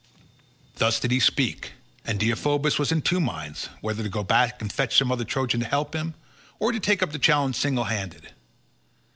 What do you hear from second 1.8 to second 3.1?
and Deiphobus was in